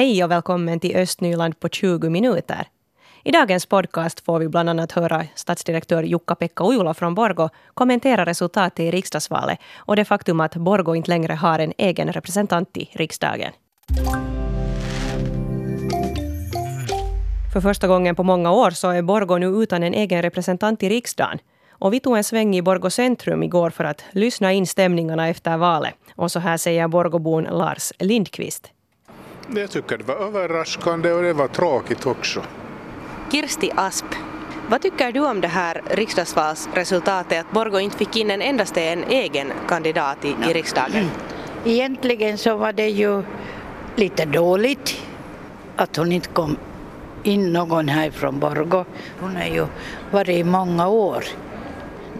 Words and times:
Hej 0.00 0.24
och 0.24 0.30
välkommen 0.30 0.80
till 0.80 0.96
Östnyland 0.96 1.60
på 1.60 1.68
20 1.68 2.08
minuter. 2.08 2.66
I 3.24 3.30
dagens 3.30 3.66
podcast 3.66 4.20
får 4.20 4.38
vi 4.38 4.48
bland 4.48 4.70
annat 4.70 4.92
höra 4.92 5.24
stadsdirektör 5.34 6.02
Jukka-Pekka 6.02 6.64
Ujula 6.64 6.94
från 6.94 7.14
Borgo 7.14 7.48
kommentera 7.74 8.26
resultatet 8.26 8.80
i 8.80 8.90
riksdagsvalet 8.90 9.58
och 9.76 9.96
det 9.96 10.04
faktum 10.04 10.40
att 10.40 10.56
Borgo 10.56 10.94
inte 10.94 11.10
längre 11.10 11.32
har 11.32 11.58
en 11.58 11.72
egen 11.78 12.12
representant 12.12 12.76
i 12.76 12.90
riksdagen. 12.92 13.52
För 17.52 17.60
första 17.60 17.88
gången 17.88 18.14
på 18.14 18.22
många 18.22 18.52
år 18.52 18.70
så 18.70 18.88
är 18.88 19.02
Borgo 19.02 19.38
nu 19.38 19.46
utan 19.46 19.82
en 19.82 19.94
egen 19.94 20.22
representant 20.22 20.82
i 20.82 20.88
riksdagen. 20.88 21.38
Och 21.70 21.92
vi 21.92 22.00
tog 22.00 22.16
en 22.16 22.24
sväng 22.24 22.56
i 22.56 22.62
Borgo 22.62 22.90
centrum 22.90 23.42
igår 23.42 23.70
för 23.70 23.84
att 23.84 24.04
lyssna 24.12 24.52
in 24.52 24.66
stämningarna 24.66 25.28
efter 25.28 25.56
valet. 25.56 25.94
Och 26.14 26.32
så 26.32 26.38
här 26.38 26.56
säger 26.56 26.88
Borgobon 26.88 27.44
Lars 27.44 27.92
Lindqvist. 27.98 28.72
Jag 29.54 29.70
tycker 29.70 29.98
det 29.98 30.04
var 30.04 30.14
överraskande 30.14 31.12
och 31.12 31.22
det 31.22 31.32
var 31.32 31.48
tråkigt 31.48 32.06
också. 32.06 32.42
Kirsti 33.32 33.70
Asp, 33.74 34.04
vad 34.68 34.82
tycker 34.82 35.12
du 35.12 35.20
om 35.20 35.40
det 35.40 35.48
här 35.48 35.82
riksdagsvalsresultatet 35.90 37.40
att 37.40 37.52
Borgo 37.52 37.78
inte 37.78 37.96
fick 37.96 38.16
in 38.16 38.30
en 38.30 38.42
endaste 38.42 38.82
en 38.82 39.04
egen 39.04 39.52
kandidat 39.68 40.24
i, 40.24 40.28
i 40.50 40.52
riksdagen? 40.52 41.10
Egentligen 41.64 42.38
så 42.38 42.56
var 42.56 42.72
det 42.72 42.88
ju 42.88 43.22
lite 43.96 44.24
dåligt 44.24 45.02
att 45.76 45.96
hon 45.96 46.12
inte 46.12 46.28
kom 46.28 46.56
in 47.22 47.52
någon 47.52 47.88
här 47.88 48.10
från 48.10 48.38
Borgo. 48.40 48.84
Hon 49.20 49.36
har 49.36 49.46
ju 49.46 49.66
varit 50.10 50.28
i 50.28 50.44
många 50.44 50.88
år, 50.88 51.24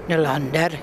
Nylander. 0.06 0.80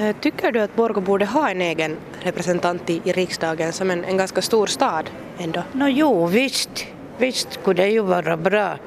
Eh, 0.00 0.16
tycker 0.20 0.52
du 0.52 0.60
att 0.60 0.76
Borgo 0.76 1.00
borde 1.00 1.24
ha 1.24 1.50
en 1.50 1.60
egen 1.60 1.96
representant 2.20 2.90
i, 2.90 3.00
i 3.04 3.12
riksdagen 3.12 3.72
som 3.72 3.90
en, 3.90 4.04
en 4.04 4.16
ganska 4.16 4.42
stor 4.42 4.66
stad 4.66 5.10
ändå? 5.38 5.62
No, 5.72 5.88
jo, 5.88 6.26
visst. 6.26 6.86
Visst 7.18 7.52
skulle 7.52 7.82
det 7.82 7.88
ju 7.88 8.00
vara 8.00 8.36
bra. 8.36 8.78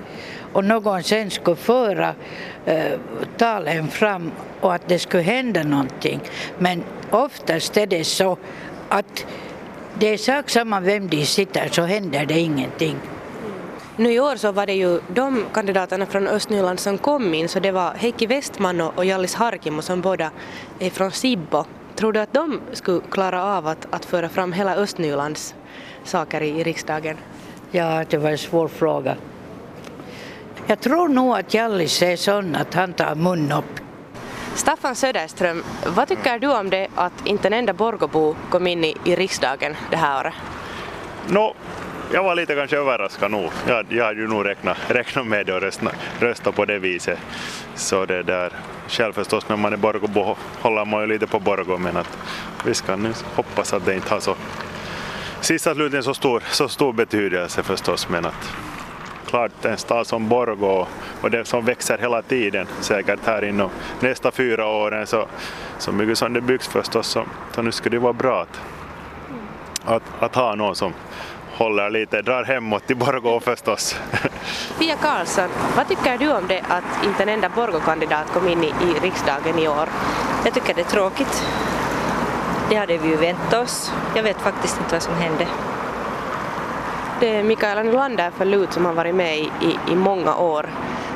Och 0.54 0.64
någon 0.64 1.04
sen 1.04 1.32
skulle 1.32 1.56
föra 1.56 2.14
eh, 2.66 3.00
talen 3.38 3.88
fram 3.88 4.32
och 4.62 4.74
att 4.74 4.88
det 4.88 5.00
skulle 5.00 5.24
hända 5.24 5.64
någonting. 5.64 6.20
Men 6.60 6.84
oftast 7.12 7.78
är 7.78 7.88
det 7.88 8.04
så 8.04 8.38
att 8.90 9.26
det 10.00 10.08
är 10.14 10.18
sak 10.18 10.50
samma 10.50 10.80
vem 10.80 11.08
de 11.08 11.26
sitter 11.26 11.70
så 11.72 11.82
händer 11.82 12.26
det 12.26 12.40
ingenting. 12.40 12.96
Mm. 12.96 13.54
Nu 13.96 14.14
i 14.14 14.20
år 14.20 14.36
så 14.36 14.52
var 14.52 14.66
det 14.66 14.74
ju 14.74 15.00
de 15.08 15.46
kandidaterna 15.54 16.06
från 16.06 16.28
Östnyland 16.28 16.80
som 16.80 16.98
kom 16.98 17.34
in 17.34 17.50
så 17.50 17.60
det 17.60 17.72
var 17.72 17.94
Heikki 17.94 18.26
Westman 18.26 18.82
och 18.82 19.06
Jallis 19.06 19.36
Harkimo 19.36 19.82
som 19.82 20.02
båda 20.02 20.32
är 20.80 20.90
från 20.90 21.12
Sibbo. 21.12 21.66
Tror 21.96 22.14
du 22.14 22.20
att 22.20 22.34
de 22.34 22.62
skulle 22.74 23.02
klara 23.12 23.44
av 23.44 23.68
att, 23.68 23.88
att 23.90 24.06
föra 24.06 24.30
fram 24.30 24.54
hela 24.54 24.76
Östnylands 24.76 25.56
saker 26.06 26.42
i, 26.42 26.50
i 26.50 26.64
riksdagen? 26.64 27.18
Ja, 27.72 28.04
det 28.10 28.18
var 28.18 28.30
en 28.30 28.38
svår 28.38 28.68
fråga. 28.68 29.16
Jag 30.68 30.80
tror 30.80 31.08
nog 31.08 31.38
att 31.38 31.54
Jallis 31.54 32.02
är 32.02 32.16
sån 32.16 32.56
att 32.56 32.74
han 32.74 32.94
tar 32.94 33.16
mun 33.16 33.52
upp. 33.52 33.80
Staffan 34.56 34.96
Söderström, 34.96 35.64
vad 35.86 36.08
tycker 36.08 36.40
du 36.40 36.48
om 36.48 36.70
det 36.70 36.88
att 36.96 37.26
inte 37.26 37.48
en 37.48 37.54
enda 37.54 37.74
Borgobo 37.74 38.36
kom 38.50 38.68
in 38.68 38.84
i, 38.84 38.96
i 39.06 39.16
riksdagen 39.16 39.76
det 39.92 39.98
här 39.98 40.20
året? 40.20 40.34
No, 41.28 41.56
jag 42.14 42.24
var 42.24 42.36
lite 42.36 42.56
kanske 42.56 42.78
överraskad 42.78 43.32
nog. 43.32 43.52
Jag, 43.68 43.86
jag 43.90 44.06
hade 44.06 44.22
ju 44.22 44.28
nog 44.28 44.46
räknat, 44.46 44.78
räknat 44.88 45.28
med 45.28 45.46
det 45.46 45.54
och 45.54 45.62
rösta, 45.62 45.92
rösta 46.20 46.52
på 46.52 46.66
det 46.66 46.80
viset. 46.80 47.20
Så 47.76 48.06
det 48.06 48.24
där, 48.24 48.54
själv 48.88 49.14
förstås 49.14 49.50
när 49.50 49.58
man 49.58 49.74
är 49.74 49.78
Borgobo 49.78 50.38
håller 50.62 50.86
man 50.86 51.02
ju 51.02 51.08
lite 51.08 51.28
på 51.28 51.40
Borgo 51.40 51.78
men 51.78 51.98
att 51.98 52.18
vi 52.66 52.74
ska 52.74 52.96
nu 52.96 53.14
hoppas 53.36 53.74
att 53.74 53.86
det 53.86 53.96
inte 53.96 54.14
har 54.14 54.20
så 54.20 54.36
sista 55.46 55.74
slutligen 55.74 56.04
så 56.04 56.14
stor, 56.14 56.44
så 56.52 56.70
stor 56.70 56.94
betydelse 56.94 57.64
förstås 57.64 58.10
men 58.10 58.26
att 58.26 58.54
klart 59.26 59.66
en 59.66 59.78
stad 59.78 60.08
som 60.08 60.30
Borgå 60.30 60.88
och 61.22 61.32
det 61.32 61.46
som 61.46 61.66
växer 61.66 61.98
hela 61.98 62.22
tiden 62.22 62.68
säkert 62.80 63.20
här 63.26 63.44
inom 63.44 63.70
nästa 64.00 64.32
fyra 64.32 64.68
åren 64.68 65.08
så, 65.08 65.28
så 65.78 65.92
mycket 65.92 66.18
som 66.18 66.34
det 66.34 66.42
byggs 66.42 66.68
förstås 66.68 67.08
så, 67.08 67.26
så 67.56 67.62
nu 67.62 67.72
skulle 67.72 67.96
det 67.96 68.00
vara 68.00 68.14
bra 68.14 68.42
att, 68.42 68.62
att, 69.86 70.04
att 70.20 70.36
ha 70.36 70.56
någon 70.56 70.76
som 70.76 70.94
håller 71.54 71.90
lite, 71.90 72.22
drar 72.22 72.44
hemåt 72.44 72.88
till 72.88 72.98
Borgå 72.98 73.40
förstås. 73.40 74.00
Pia 74.80 74.96
Karlsson, 74.96 75.50
vad 75.76 75.88
tycker 75.88 76.18
du 76.18 76.32
om 76.32 76.44
det 76.48 76.62
att 76.68 77.06
inte 77.06 77.24
en 77.24 77.30
enda 77.30 77.50
Borgå-kandidat 77.50 78.28
kom 78.34 78.48
in 78.48 78.64
i, 78.64 78.68
i 78.68 79.00
riksdagen 79.02 79.60
i 79.60 79.68
år? 79.68 79.90
Jag 80.46 80.54
tycker 80.54 80.74
det 80.74 80.82
är 80.82 80.86
tråkigt. 80.86 81.46
Det 82.70 82.76
hade 82.76 82.98
vi 82.98 83.08
ju 83.08 83.16
väntat 83.16 83.64
oss. 83.64 83.92
Jag 84.16 84.24
vet 84.24 84.42
faktiskt 84.42 84.78
inte 84.78 84.96
vad 84.96 85.02
som 85.02 85.14
hände. 85.14 85.48
Det 87.20 87.36
är 87.36 87.44
Mikaela 87.44 87.84
Nylander 87.84 88.32
för 88.32 88.46
LUT 88.46 88.74
som 88.74 88.86
har 88.86 88.94
varit 88.94 89.16
med 89.16 89.38
i, 89.38 89.52
i, 89.62 89.92
i 89.92 89.96
många 89.96 90.36
år. 90.36 90.70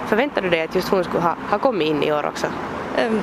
Förväntar 0.07 0.41
du 0.41 0.49
dig 0.49 0.61
att 0.61 0.75
just 0.75 0.89
hon 0.89 1.03
skulle 1.03 1.23
ha, 1.23 1.35
ha 1.49 1.59
kommit 1.59 1.87
in 1.87 2.03
i 2.03 2.11
år 2.11 2.25
också? 2.25 2.47
Um, 3.07 3.21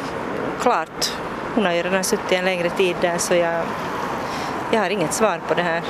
klart. 0.61 1.13
Hon 1.55 1.65
har 1.65 1.73
ju 1.73 1.83
redan 1.83 2.05
suttit 2.05 2.33
en 2.33 2.45
längre 2.45 2.71
tid 2.71 2.97
där 3.01 3.19
så 3.19 3.35
jag, 3.35 3.63
jag 4.71 4.81
har 4.81 4.91
inget 4.91 5.13
svar 5.13 5.41
på 5.49 5.55
det 5.55 5.63
här. 5.63 5.83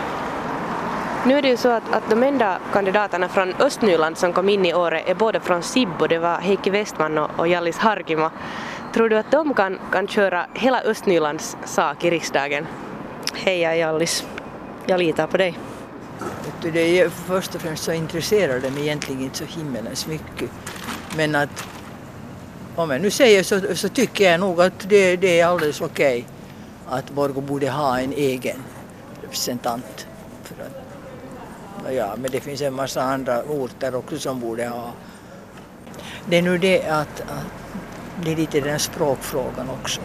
Nu 1.27 1.39
är 1.39 1.43
det 1.43 1.49
ju 1.49 1.57
så 1.57 1.69
att, 1.69 1.95
att 1.95 2.11
de 2.11 2.23
enda 2.23 2.59
kandidaterna 2.73 3.29
från 3.29 3.55
Östnyland 3.59 4.19
som 4.19 4.33
kom 4.33 4.49
in 4.49 4.67
i 4.67 4.75
året 4.75 5.09
är 5.09 5.15
både 5.15 5.41
från 5.41 5.63
Sibbo, 5.63 6.07
det 6.07 6.19
var 6.19 6.39
Heikki 6.39 6.71
Westman 6.71 7.19
och, 7.19 7.31
och 7.37 7.49
Jallis 7.49 7.79
Harkimo. 7.79 8.31
Tror 8.97 9.09
du 9.09 9.19
att 9.19 9.31
de 9.31 9.55
kan, 9.55 9.79
kan 9.93 10.09
köra 10.09 10.47
hela 10.55 10.81
Östnylands 10.81 11.57
sak 11.65 12.05
i 12.05 12.11
riksdagen? 12.11 12.67
Heja 13.35 13.77
Jallis, 13.77 14.27
jag 14.87 14.99
litar 14.99 15.27
på 15.27 15.37
dig. 15.37 15.59
Det 16.63 17.01
är 17.01 17.09
först 17.09 17.55
och 17.55 17.61
främst 17.61 17.85
så 17.85 17.93
intresserar 17.93 18.61
de 18.61 18.79
egentligen 18.79 19.23
inte 19.23 19.37
så 19.37 19.45
himmelens 19.45 20.07
mycket. 20.07 20.51
Men 21.17 21.35
att 21.35 21.69
om 22.77 22.91
jag 22.91 23.01
nu 23.01 23.11
säger 23.11 23.43
så, 23.43 23.77
så 23.77 23.89
tycker 23.89 24.31
jag 24.31 24.41
nog 24.41 24.61
att 24.61 24.89
det, 24.89 25.17
det 25.17 25.41
är 25.41 25.47
alldeles 25.47 25.81
okej 25.81 26.19
okay 26.19 26.99
att 26.99 27.11
Borgå 27.11 27.41
borde 27.41 27.71
ha 27.71 28.01
en 28.01 28.13
egen 28.13 28.63
representant. 29.23 30.07
För 30.43 30.55
att, 30.63 31.95
ja, 31.95 32.15
men 32.17 32.31
det 32.31 32.41
finns 32.41 32.61
en 32.61 32.75
massa 32.75 33.03
andra 33.03 33.43
orter 33.43 33.95
också 33.95 34.19
som 34.19 34.41
borde 34.41 34.67
ha. 34.67 34.93
Det 36.29 36.37
är 36.37 36.43
nu 36.43 36.59
det 36.59 36.87
att, 36.87 37.21
att 37.21 37.67
det 38.25 38.33
är 38.33 38.37
lite 38.37 38.61
den 38.61 38.79
språkfrågan 38.79 39.71
också. 39.83 40.01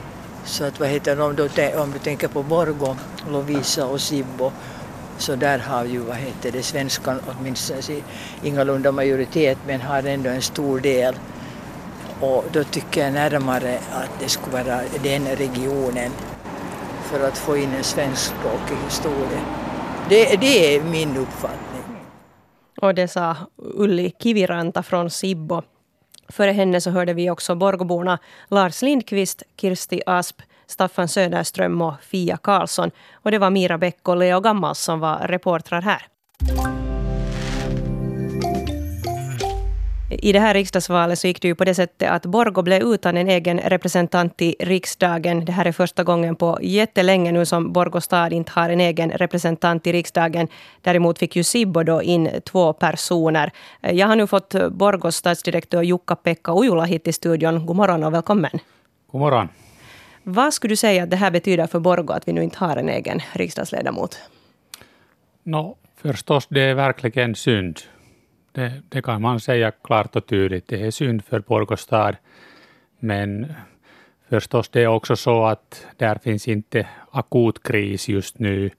Så 0.46 0.64
att 0.64 0.80
vad 0.80 0.90
heter 0.90 1.22
om 1.22 1.36
du, 1.36 1.44
om 1.78 1.92
du 1.92 2.00
tänker 2.00 2.28
på 2.28 2.44
Borgå, 2.44 2.96
Lovisa 3.30 3.86
och 3.86 4.02
Sibbo 4.02 4.52
så 5.18 5.36
där 5.36 5.60
har 5.60 5.86
ju 5.86 6.00
vad 6.00 6.16
heter 6.16 6.52
det, 6.52 6.64
svenskan 6.64 7.20
åtminstone 7.28 7.78
alltså, 7.78 7.94
ingalunda 8.44 8.92
majoritet 8.92 9.58
men 9.68 9.82
har 9.82 10.04
ändå 10.04 10.30
en 10.30 10.42
stor 10.42 10.80
del. 10.80 11.16
Och 12.20 12.46
då 12.52 12.64
tycker 12.64 13.04
jag 13.04 13.14
närmare 13.14 13.80
att 13.92 14.20
det 14.20 14.30
skulle 14.30 14.64
vara 14.64 14.82
den 15.04 15.28
regionen 15.28 16.12
för 17.04 17.28
att 17.28 17.38
få 17.38 17.58
in 17.58 17.74
en 17.74 17.84
svenskspråkig 17.84 18.76
historia. 18.86 19.42
Det, 20.10 20.36
det 20.42 20.76
är 20.76 20.84
min 20.84 21.18
uppfattning. 21.18 21.82
Och 22.82 22.96
det 22.96 23.08
sa 23.08 23.36
Ulli 23.58 24.14
Kiviranta 24.20 24.84
från 24.84 25.10
Sibbo. 25.10 25.62
Före 26.32 26.52
henne 26.52 26.82
så 26.82 26.90
hörde 26.90 27.14
vi 27.14 27.30
också 27.30 27.56
Borgoborna 27.56 28.20
Lars 28.48 28.82
Lindqvist, 28.82 29.44
Kirsti 29.58 30.02
Asp, 30.06 30.42
Staffan 30.68 31.08
Söderström 31.08 31.82
och 31.82 31.94
Fia 32.02 32.38
Karlsson. 32.38 32.92
Och 33.14 33.32
det 33.32 33.38
var 33.38 33.50
Mira 33.50 33.78
Bäck 33.78 34.08
och 34.08 34.18
Leo 34.18 34.40
Gammals 34.40 34.80
som 34.80 35.00
var 35.00 35.28
reportrar 35.28 35.82
här. 35.82 36.08
I 40.12 40.32
det 40.32 40.40
här 40.40 40.54
riksdagsvalet 40.54 41.20
så 41.20 41.28
gick 41.28 41.42
det 41.42 41.48
ju 41.48 41.56
på 41.56 41.66
det 41.66 41.76
sättet 41.76 42.10
att 42.10 42.26
Borgo 42.26 42.62
blev 42.62 42.82
utan 42.82 43.18
en 43.18 43.30
egen 43.30 43.60
representant 43.60 44.42
i 44.42 44.56
riksdagen. 44.60 45.46
Det 45.46 45.52
här 45.52 45.66
är 45.66 45.72
första 45.72 46.04
gången 46.04 46.36
på 46.36 46.60
jättelänge 46.62 47.32
nu 47.32 47.46
som 47.46 47.74
Borgo 47.74 48.02
stad 48.02 48.34
inte 48.34 48.52
har 48.52 48.70
en 48.70 48.82
egen 48.82 49.12
representant 49.12 49.88
i 49.88 49.94
riksdagen. 49.94 50.48
Däremot 50.82 51.20
fick 51.20 51.36
ju 51.36 51.44
Sibbo 51.44 51.84
då 51.84 52.02
in 52.02 52.30
två 52.46 52.74
personer. 52.74 53.52
Jag 53.82 54.08
har 54.08 54.16
nu 54.16 54.28
fått 54.28 54.56
Borgos 54.72 55.16
stadsdirektör 55.16 55.82
Jukka-Pekka 55.82 56.54
Ujula 56.54 56.84
hit 56.84 57.08
i 57.08 57.14
studion. 57.14 57.66
God 57.66 57.76
morgon 57.76 58.04
och 58.04 58.14
välkommen. 58.14 58.60
God 59.12 59.22
morgon. 59.22 59.50
Vad 60.24 60.54
skulle 60.54 60.72
du 60.72 60.76
säga 60.76 61.04
att 61.04 61.10
det 61.10 61.16
här 61.18 61.32
betyder 61.32 61.68
för 61.68 61.80
Borgo 61.80 62.14
att 62.14 62.28
vi 62.28 62.34
nu 62.34 62.44
inte 62.44 62.58
har 62.58 62.78
en 62.78 62.90
egen 62.90 63.22
riksdagsledamot? 63.34 64.20
No, 65.44 65.78
förstås, 66.02 66.48
det 66.50 66.62
är 66.62 66.74
verkligen 66.74 67.36
synd. 67.36 67.80
Det, 68.52 68.82
det, 68.90 69.02
kan 69.02 69.22
man 69.22 69.40
säga 69.40 69.72
klart 69.72 70.16
och 70.16 70.26
tydligt. 70.26 70.68
Det 70.68 70.82
är 70.82 70.92
synd 70.92 71.26
för 71.26 71.40
Borgå 71.40 71.78
stad. 71.78 72.16
Men 73.00 73.54
förstås, 74.30 74.70
det 74.70 74.82
är 74.82 74.88
också 74.88 75.16
så 75.16 75.46
att 75.46 75.86
där 75.98 76.16
finns 76.16 76.48
inte 76.48 76.88
akut 77.12 77.64
kris 77.64 78.10
just 78.10 78.40
nu. 78.40 78.70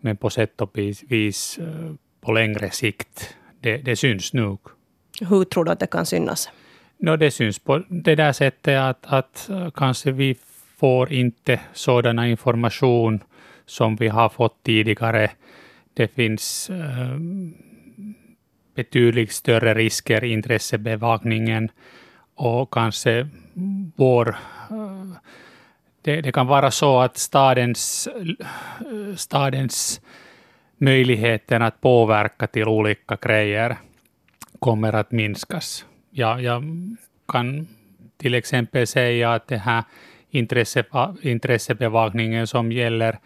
Men 0.00 0.16
på 0.16 0.30
sätt 0.30 0.60
och 0.60 0.78
vis 1.08 1.58
eh, 1.58 1.94
på 2.20 2.32
längre 2.32 2.70
sikt, 2.70 3.36
det, 3.60 3.76
det 3.76 3.96
syns 3.96 4.32
nog. 4.32 4.60
Hur 5.20 5.44
tror 5.44 5.64
du 5.64 5.70
att 5.70 5.80
det 5.80 5.86
kan 5.86 6.06
synas? 6.06 6.50
No, 6.98 7.16
det 7.16 7.30
syns 7.30 7.58
på 7.58 7.82
det 7.88 8.14
där 8.14 8.32
sättet 8.32 8.78
att, 8.78 9.06
att 9.06 9.48
eh, 9.48 9.70
kanske 9.70 10.12
vi 10.12 10.36
får 10.76 11.12
inte 11.12 11.60
sådana 11.72 12.28
information 12.28 13.20
som 13.66 13.96
vi 13.96 14.08
har 14.08 14.28
fått 14.28 14.62
tidigare. 14.62 15.30
Det 15.94 16.08
finns 16.08 16.70
äh, 16.70 17.18
betydligt 18.78 19.32
större 19.32 19.74
risker 19.74 20.24
i 20.24 20.32
intressebevakningen 20.32 21.70
och 22.34 22.72
kanske 22.72 23.28
vår 23.96 24.36
det, 26.02 26.20
det, 26.20 26.32
kan 26.32 26.46
vara 26.46 26.70
så 26.70 27.00
att 27.00 27.18
stadens, 27.18 28.08
stadens 29.16 30.00
möjligheten 30.76 31.62
att 31.62 31.80
påverka 31.80 32.46
till 32.46 32.68
olika 32.68 33.16
grejer 33.20 33.76
kommer 34.58 34.92
att 34.92 35.12
minskas. 35.12 35.84
Ja, 36.10 36.40
jag 36.40 36.62
kan 37.28 37.66
till 38.16 38.34
exempel 38.34 38.86
säga 38.86 39.32
att 39.32 39.48
den 39.48 39.60
här 39.60 39.84
intresse, 40.30 40.84
intressebevakningen 41.22 42.46
som 42.46 42.72
gäller 42.72 43.18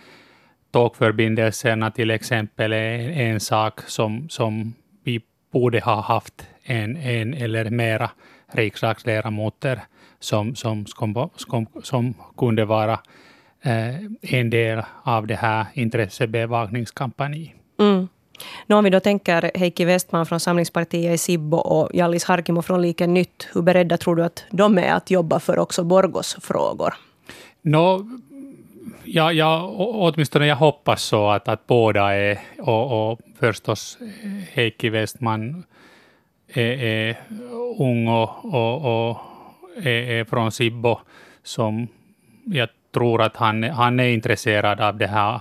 tågförbindelserna 0.70 1.90
till 1.90 2.10
exempel 2.10 2.72
är 2.72 3.10
en 3.10 3.40
sak 3.40 3.80
som, 3.80 4.28
som 4.28 4.74
vi 5.04 5.20
borde 5.52 5.80
ha 5.80 6.00
haft 6.00 6.46
en, 6.62 6.96
en 6.96 7.34
eller 7.34 7.70
mera 7.70 8.10
riksdagsledamöter 8.52 9.80
som, 10.20 10.54
som, 10.54 10.86
som, 10.86 11.30
som, 11.36 11.66
som 11.82 12.14
kunde 12.36 12.64
vara 12.64 13.00
eh, 13.62 13.96
en 14.20 14.50
del 14.50 14.82
av 15.02 15.26
det 15.26 15.34
här 15.34 15.66
intressebevakningskampanjen. 15.74 17.56
Mm. 17.80 18.08
Nu 18.66 18.74
om 18.74 18.84
vi 18.84 18.90
då 18.90 19.00
tänker 19.00 19.50
Heikki 19.54 19.84
Westman 19.84 20.26
från 20.26 20.40
Samlingspartiet 20.40 21.14
i 21.14 21.18
Sibbo 21.18 21.56
och 21.56 21.90
Jallis 21.94 22.24
Harkimo 22.24 22.62
från 22.62 22.82
Liken 22.82 23.14
Nytt, 23.14 23.48
hur 23.54 23.62
beredda 23.62 23.96
tror 23.96 24.16
du 24.16 24.24
att 24.24 24.44
de 24.50 24.78
är 24.78 24.92
att 24.92 25.10
jobba 25.10 25.40
för 25.40 25.58
också 25.58 25.84
Borgos 25.84 26.36
frågor? 26.40 26.94
No, 27.62 28.08
ja, 29.04 29.32
ja, 29.32 29.66
åtminstone 29.76 30.46
jag 30.46 30.56
hoppas 30.56 31.02
så 31.02 31.30
att, 31.30 31.48
att 31.48 31.66
båda 31.66 32.14
är, 32.14 32.32
e, 32.32 32.38
och, 32.58 33.12
och 33.12 33.20
förstås 33.38 33.98
Heikki 34.52 34.88
Westman 34.88 35.64
e, 36.48 36.60
e, 36.60 36.72
är, 36.72 37.08
är 37.08 37.16
ung 37.78 38.08
och, 38.08 38.44
och, 38.44 39.10
och 39.10 39.18
är, 39.76 40.10
är 40.10 40.24
från 40.24 40.52
Sibbo, 40.52 40.98
som 41.42 41.88
jag 42.44 42.68
tror 42.94 43.22
att 43.22 43.36
han, 43.36 43.62
han 43.62 44.00
är 44.00 44.08
intresserad 44.08 44.80
av 44.80 44.96
det 44.96 45.06
här 45.06 45.40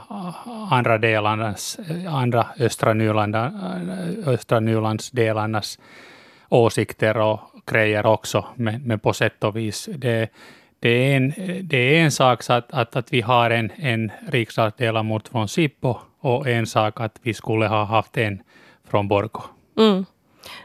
andra 0.70 0.98
delarnas, 0.98 1.80
andra 2.10 2.48
östra, 2.60 2.94
Nyland, 2.94 3.36
östra 4.26 4.60
Nylandsdelarnas 4.60 5.80
åsikter 6.50 7.18
och 7.18 7.40
grejer 7.66 8.06
också, 8.06 8.46
men, 8.56 8.82
men 8.82 9.00
på 9.00 9.14
sätt 9.14 9.44
och 9.44 9.56
vis. 9.56 9.90
Det, 9.96 10.30
det, 10.82 10.90
är, 10.90 11.18
en, 11.18 11.34
det 11.64 11.98
är 11.98 12.04
en 12.04 12.12
sak 12.12 12.50
att, 12.50 12.72
att, 12.72 12.96
att 12.96 13.14
vi 13.14 13.22
har 13.22 13.50
en, 13.50 13.72
en 13.76 14.12
riksdagsledamot 14.28 15.28
från 15.28 15.48
Sippo 15.48 15.96
och 16.20 16.48
en 16.48 16.68
sak 16.68 17.02
att 17.02 17.20
vi 17.22 17.34
skulle 17.34 17.68
ha 17.68 17.84
haft 17.84 18.18
en 18.18 18.42
från 18.88 19.08
Borgå. 19.08 19.44
Mm. 19.78 20.06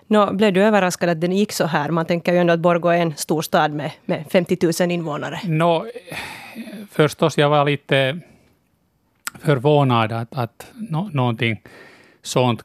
Nå, 0.06 0.32
blev 0.32 0.52
du 0.52 0.62
överraskad 0.62 1.08
att 1.08 1.20
den 1.20 1.32
gick 1.32 1.52
så 1.52 1.66
här? 1.66 1.90
Man 1.90 2.06
tänker 2.06 2.32
ju 2.32 2.38
ändå 2.38 2.52
att 2.52 2.60
Borgå 2.60 2.88
är 2.88 2.98
en 2.98 3.16
stor 3.16 3.42
stad 3.42 3.72
med, 3.72 3.90
med 4.04 4.24
50 4.30 4.58
000 4.80 4.90
invånare. 4.90 5.40
No, 5.44 5.86
förstås, 6.90 7.38
jag 7.38 7.50
var 7.50 7.64
lite 7.64 8.20
förvånad 9.40 10.12
att, 10.12 10.38
att 10.38 10.66
no, 10.74 11.10
någonting 11.12 11.62
sånt 12.22 12.64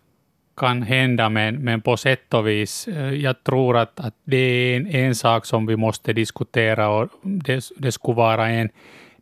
kan 0.56 0.82
hända, 0.82 1.30
men, 1.30 1.56
men 1.56 1.82
på 1.82 1.98
sätt 1.98 2.34
och 2.34 2.48
vis, 2.48 2.88
eh, 2.88 3.14
jag 3.14 3.44
tror 3.44 3.78
att, 3.78 4.00
att 4.00 4.16
det 4.24 4.38
är 4.38 4.78
en, 4.78 4.88
en 4.88 5.16
sak 5.16 5.46
som 5.46 5.66
vi 5.66 5.76
måste 5.76 6.14
diskutera 6.14 6.90
och 6.90 7.10
det, 7.22 7.64
det 7.78 7.92
skulle 7.92 8.16
vara 8.16 8.50
en 8.50 8.70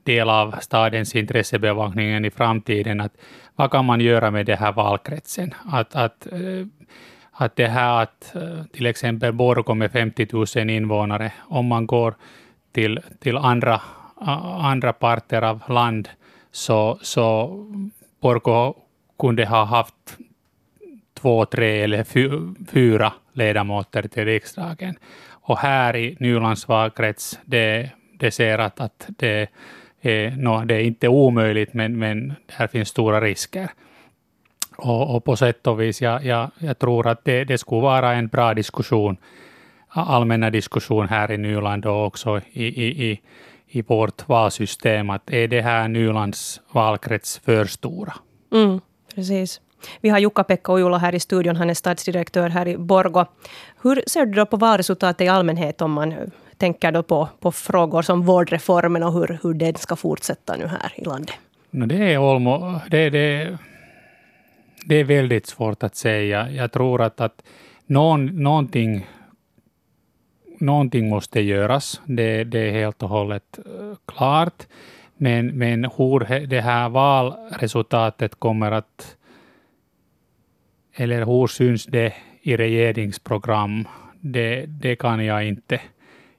del 0.04 0.30
av 0.30 0.56
stadens 0.62 1.16
intressebevakningen 1.16 2.26
i 2.26 2.32
framtiden, 2.32 3.02
att 3.02 3.14
vad 3.56 3.72
kan 3.72 3.86
man 3.86 4.02
göra 4.02 4.32
med 4.32 4.46
den 4.46 4.58
här 4.58 4.72
valkretsen? 4.72 5.54
Att, 5.66 5.96
att, 5.96 6.28
eh, 6.32 6.66
att 7.32 7.56
det 7.56 7.68
här 7.68 8.04
att 8.04 8.36
eh, 8.36 8.64
till 8.74 8.86
exempel 8.86 9.34
Borgå 9.34 9.74
med 9.74 9.92
50 9.92 10.28
000 10.56 10.70
invånare, 10.70 11.32
om 11.48 11.66
man 11.66 11.88
går 11.88 12.16
till, 12.72 13.00
till 13.20 13.38
andra, 13.38 13.82
andra 14.62 14.94
parter 14.94 15.42
av 15.42 15.62
land, 15.68 16.10
så, 16.52 17.00
så 17.02 17.50
Borgå 18.22 18.76
kunde 19.20 19.46
ha 19.46 19.64
haft 19.64 20.18
två, 21.22 21.46
tre 21.46 21.82
eller 21.82 22.04
fyra 22.72 23.14
ledamöter 23.34 24.08
till 24.08 24.26
riksdagen. 24.26 24.96
Och 25.30 25.58
här 25.58 25.96
i 25.96 26.18
Nylands 26.20 26.68
valkrets, 26.68 27.40
det, 27.46 27.90
det 28.20 28.32
ser 28.32 28.58
att, 28.60 28.80
att 28.80 29.10
det, 29.18 29.50
är, 30.02 30.32
no, 30.32 30.66
det 30.66 30.76
är 30.76 30.80
inte 30.80 31.08
omöjligt, 31.08 31.74
men, 31.74 32.00
men 32.00 32.34
här 32.48 32.68
finns 32.68 32.90
stora 32.90 33.22
risker. 33.22 33.70
Och, 34.78 35.16
och 35.16 35.24
på 35.24 35.36
sätt 35.36 35.68
och 35.68 35.82
vis, 35.82 36.02
jag, 36.02 36.26
jag, 36.26 36.52
jag 36.60 36.80
tror 36.80 37.08
att 37.08 37.26
det, 37.26 37.44
det 37.44 37.58
skulle 37.58 37.82
vara 37.82 38.14
en 38.14 38.28
bra 38.28 38.54
diskussion, 38.54 39.18
allmänna 39.88 40.50
diskussion 40.50 41.08
här 41.08 41.32
i 41.32 41.38
Nyland 41.38 41.86
och 41.86 42.06
också 42.06 42.42
i, 42.52 42.66
i, 42.66 43.12
i, 43.12 43.22
i 43.68 43.82
vårt 43.82 44.28
valsystem, 44.28 45.10
att 45.10 45.32
är 45.32 45.48
det 45.48 45.62
här 45.62 45.88
Nylands 45.88 46.62
valkrets 46.72 47.40
för 47.40 47.66
stora? 47.66 48.14
Mm, 48.52 48.82
precis. 49.16 49.62
Vi 50.02 50.10
har 50.10 50.20
Jukka-Pekka 50.20 50.74
Ojula 50.74 50.98
här 50.98 51.16
i 51.16 51.20
studion, 51.20 51.56
han 51.56 51.70
är 51.70 51.74
stadsdirektör 51.74 52.50
här 52.50 52.68
i 52.68 52.78
Borgo. 52.78 53.26
Hur 53.82 54.04
ser 54.08 54.26
du 54.26 54.34
då 54.34 54.46
på 54.46 54.58
valresultatet 54.58 55.22
i 55.22 55.28
allmänhet 55.28 55.82
om 55.82 55.92
man 55.92 56.16
tänker 56.58 56.92
då 56.92 57.04
på, 57.04 57.30
på 57.40 57.52
frågor 57.52 58.02
som 58.02 58.22
vårdreformen 58.22 59.04
och 59.04 59.14
hur, 59.14 59.40
hur 59.44 59.54
den 59.54 59.76
ska 59.76 59.96
fortsätta 59.96 60.56
nu 60.56 60.68
här 60.68 60.94
i 60.96 61.06
landet? 61.06 61.36
No, 61.72 61.86
det, 61.86 62.14
är 62.14 62.18
Olmo, 62.18 62.80
det, 62.90 63.10
det, 63.10 63.58
det 64.86 64.96
är 64.96 65.04
väldigt 65.04 65.48
svårt 65.48 65.84
att 65.84 65.96
säga. 65.96 66.50
Jag 66.50 66.72
tror 66.72 67.02
att, 67.02 67.22
att 67.22 67.42
någon, 67.86 68.26
någonting, 68.26 69.08
någonting 70.60 71.10
måste 71.10 71.42
göras. 71.42 72.02
Det, 72.06 72.44
det 72.44 72.60
är 72.60 72.72
helt 72.72 73.04
och 73.04 73.10
hållet 73.10 73.60
eh, 73.66 73.98
klart. 74.06 74.64
Men, 75.18 75.58
men 75.58 75.86
hur 75.98 76.48
det 76.48 76.62
här 76.62 76.90
valresultatet 76.90 78.40
kommer 78.40 78.72
att 78.72 79.16
eller 81.00 81.26
hur 81.26 81.48
syns 81.48 81.86
det 81.86 82.14
i 82.42 82.58
regeringsprogram? 82.58 83.88
Det, 84.22 84.66
det 84.66 84.96
kan 84.96 85.26
jag 85.26 85.48
inte, 85.48 85.82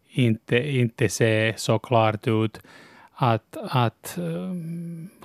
inte, 0.08 0.70
inte 0.70 1.08
se 1.08 1.54
så 1.56 1.78
klart 1.78 2.26
ut. 2.26 2.60
Att, 3.14 3.56
att 3.70 4.18
eh, 4.18 4.54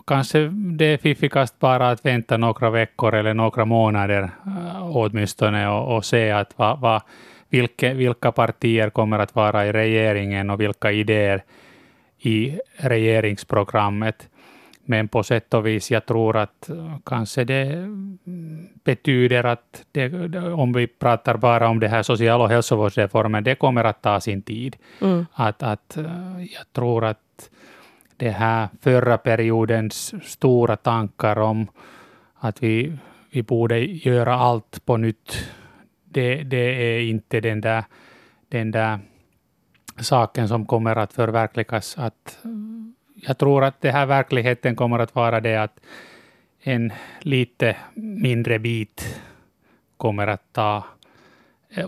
kanske 0.07 0.47
det 0.77 0.85
är 0.85 0.97
fiffigast 0.97 1.59
bara 1.59 1.89
att 1.89 2.05
vänta 2.05 2.37
några 2.37 2.69
veckor 2.69 3.15
eller 3.15 3.33
några 3.33 3.65
månader 3.65 4.21
eh, 4.45 4.97
åtminstone 4.97 5.69
och, 5.69 5.95
och 5.95 6.05
se 6.05 6.31
att 6.31 6.57
va, 6.57 6.75
va, 6.75 7.01
vilka, 7.49 7.93
vilka 7.93 8.31
partier 8.31 8.89
kommer 8.89 9.19
att 9.19 9.35
vara 9.35 9.65
i 9.65 9.71
regeringen 9.71 10.49
och 10.49 10.61
vilka 10.61 10.91
idéer 10.91 11.43
i 12.19 12.59
regeringsprogrammet. 12.77 14.29
Men 14.85 15.07
på 15.07 15.23
sätt 15.23 15.53
och 15.53 15.65
vis, 15.65 15.91
jag 15.91 16.05
tror 16.05 16.37
att 16.37 16.69
eh, 16.69 16.97
kanske 17.05 17.43
det 17.43 17.61
mm, 17.61 18.64
betyder 18.85 19.43
att 19.43 19.85
det, 19.91 20.37
om 20.53 20.73
vi 20.73 20.87
pratar 20.87 21.37
bara 21.37 21.69
om 21.69 21.79
det 21.79 21.87
här 21.87 22.03
social 22.03 22.41
och 22.41 22.49
hälsovårdsreformen, 22.49 23.43
det 23.43 23.55
kommer 23.55 23.83
att 23.83 24.01
ta 24.01 24.21
sin 24.21 24.41
tid. 24.41 24.75
Mm. 25.01 25.25
Att, 25.33 25.63
att 25.63 25.97
jag 26.37 26.73
tror 26.73 27.05
att 27.05 27.49
det 28.17 28.29
här 28.29 28.69
förra 28.81 29.17
periodens 29.17 30.13
stora 30.23 30.75
tankar 30.75 31.39
om 31.39 31.67
att 32.35 32.63
vi, 32.63 32.97
vi 33.31 33.43
borde 33.43 33.79
göra 33.79 34.35
allt 34.35 34.85
på 34.85 34.97
nytt, 34.97 35.49
det, 36.03 36.43
det 36.43 36.95
är 36.95 36.99
inte 36.99 37.39
den 37.39 37.61
där, 37.61 37.83
den 38.49 38.71
där 38.71 38.99
saken 39.99 40.47
som 40.47 40.65
kommer 40.65 40.95
att 40.95 41.13
förverkligas. 41.13 41.97
Att 41.97 42.37
jag 43.15 43.37
tror 43.37 43.63
att 43.63 43.81
det 43.81 43.91
här 43.91 44.05
verkligheten 44.05 44.75
kommer 44.75 44.99
att 44.99 45.15
vara 45.15 45.41
det 45.41 45.55
att 45.55 45.79
en 46.67 46.93
lite 47.19 47.75
mindre 47.93 48.59
bit 48.59 49.21
kommer 49.97 50.27
att, 50.27 50.53
ta, 50.53 50.83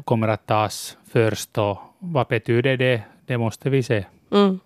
kommer 0.05 0.27
att 0.27 0.45
tas 0.45 0.97
först. 1.11 1.57
Och 1.57 1.77
vad 1.99 2.27
betyder 2.27 2.77
det? 2.77 3.01
Det 3.25 3.37
måste 3.37 3.69
vi 3.69 3.83
se. 3.83 4.05
Mm. 4.31 4.59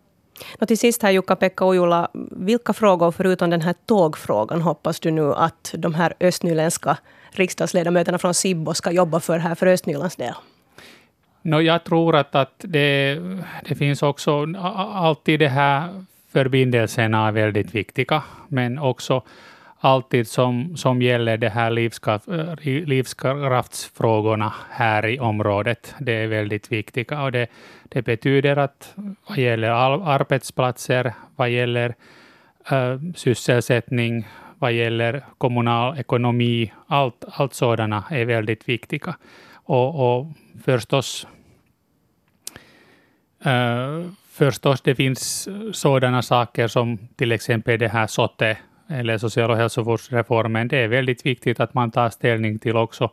Och 0.60 0.68
till 0.68 0.78
sist 0.78 1.04
här 1.04 1.12
Jukka-Pekka 1.12 1.66
Ojula, 1.66 2.10
vilka 2.32 2.74
frågor 2.74 3.12
förutom 3.12 3.50
den 3.50 3.62
här 3.62 3.76
tågfrågan 3.86 4.62
hoppas 4.62 5.00
du 5.00 5.12
nu 5.12 5.34
att 5.34 5.74
de 5.78 5.94
här 5.94 6.14
östnyländska 6.20 6.98
riksdagsledamöterna 7.32 8.18
från 8.18 8.34
Sibbo 8.34 8.74
ska 8.74 8.92
jobba 8.92 9.20
för 9.20 9.38
här 9.40 9.56
för 9.56 9.68
Östnylands 9.68 10.16
del? 10.16 10.34
No, 11.42 11.62
jag 11.62 11.84
tror 11.84 12.16
att, 12.16 12.36
att 12.36 12.56
det, 12.58 13.20
det 13.66 13.76
finns 13.76 14.04
också 14.04 14.46
alltid 14.56 15.40
det 15.40 15.48
här 15.48 16.06
förbindelserna 16.32 17.28
är 17.28 17.32
väldigt 17.32 17.76
viktiga, 17.76 18.24
men 18.48 18.80
också 18.80 19.24
alltid 19.82 20.28
som, 20.28 20.78
som 20.78 21.02
gäller 21.02 21.38
de 21.38 21.50
här 21.50 21.72
livskraft, 21.72 22.28
eh, 22.28 22.56
livskraftsfrågorna 22.64 24.54
här 24.70 25.06
i 25.06 25.20
området. 25.20 25.96
Det 26.00 26.12
är 26.12 26.28
väldigt 26.28 26.72
viktiga 26.72 27.24
och 27.24 27.32
det, 27.32 27.48
det 27.84 28.02
betyder 28.02 28.58
att 28.58 28.94
vad 29.28 29.38
gäller 29.38 29.70
arbetsplatser, 29.70 31.14
vad 31.36 31.50
gäller 31.50 31.96
äh, 32.72 33.00
sysselsättning, 33.16 34.28
vad 34.60 34.74
gäller 34.74 35.26
kommunal 35.38 36.00
ekonomi, 36.00 36.74
allt, 36.88 37.26
allt 37.28 37.54
sådana 37.54 38.04
är 38.10 38.26
väldigt 38.26 38.70
viktiga. 38.70 39.16
Och, 39.54 40.18
och 40.18 40.28
förstås, 40.66 41.28
äh, 43.44 44.02
förstås 44.32 44.82
det 44.82 44.96
finns 44.96 45.50
sådana 45.74 46.22
saker 46.22 46.68
som 46.68 46.98
till 47.16 47.32
exempel 47.32 47.80
det 47.80 47.88
här 47.88 48.08
SOTE, 48.08 48.58
eller 48.92 49.18
social 49.18 49.52
och 49.52 49.58
hälsovårdsreformen. 49.58 50.68
Det 50.68 50.78
är 50.78 50.88
väldigt 50.88 51.26
viktigt 51.26 51.60
att 51.60 51.74
man 51.74 51.92
tar 51.92 52.10
ställning 52.10 52.60
till 52.60 52.76
också 52.76 53.12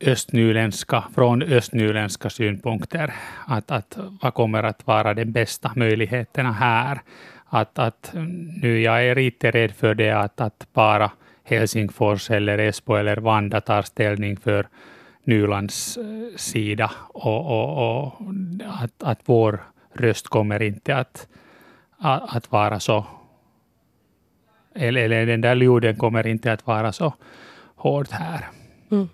östnyländska, 0.00 1.04
från 1.14 1.42
östnyländska 1.42 2.30
synpunkter. 2.30 3.14
Att, 3.46 3.70
att 3.70 3.98
vad 4.22 4.34
kommer 4.34 4.62
att 4.62 4.86
vara 4.86 5.14
de 5.14 5.24
bästa 5.24 5.72
möjligheterna 5.76 6.52
här? 6.52 7.00
Att, 7.46 7.78
att 7.78 8.14
mm, 8.14 8.50
nu 8.62 8.80
jag 8.80 9.04
är 9.04 9.14
lite 9.14 9.50
rädd 9.50 9.72
för 9.72 9.94
det 9.94 10.10
att, 10.10 10.40
att 10.40 10.66
bara 10.72 11.10
Helsingfors 11.44 12.30
eller 12.30 12.58
Esbo 12.58 12.94
eller 12.94 13.16
Vanda 13.16 13.60
tar 13.60 13.82
ställning 13.82 14.36
för 14.36 14.66
Nylands 15.24 15.96
eh, 15.96 16.36
sida 16.36 16.90
och, 17.08 17.46
och, 17.46 18.02
och 18.02 18.12
att, 18.82 19.02
att 19.02 19.20
vår 19.24 19.60
röst 19.92 20.28
kommer 20.28 20.62
inte 20.62 20.96
att, 20.96 21.28
att 21.98 22.52
vara 22.52 22.80
så 22.80 23.06
eller, 24.78 25.04
eller 25.04 25.26
den 25.26 25.40
där 25.40 25.56
ljuden 25.56 25.96
kommer 25.96 26.26
inte 26.26 26.52
att 26.52 26.66
vara 26.66 26.92
så 26.92 27.14
hård 27.76 28.06
här. 28.10 28.44
Mm. 28.90 29.08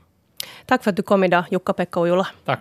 Tack 0.66 0.82
för 0.82 0.90
att 0.90 0.96
du 0.96 1.02
kom 1.02 1.24
idag, 1.24 1.44
Jukka-Pekka 1.50 2.00
Ojula. 2.00 2.26
Tack. 2.44 2.60